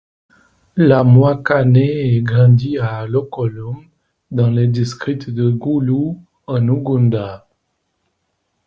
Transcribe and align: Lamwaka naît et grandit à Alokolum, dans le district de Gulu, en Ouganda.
Lamwaka 0.77 1.63
naît 1.63 2.15
et 2.15 2.23
grandit 2.23 2.79
à 2.79 3.01
Alokolum, 3.01 3.85
dans 4.31 4.49
le 4.49 4.65
district 4.65 5.29
de 5.29 5.51
Gulu, 5.51 6.17
en 6.47 6.67
Ouganda. 6.69 7.47